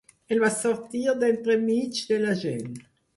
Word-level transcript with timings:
Ell 0.35 0.39
va 0.43 0.49
sortir 0.53 1.01
d'entremig 1.23 1.99
de 2.13 2.17
la 2.25 2.33
gent. 2.41 2.73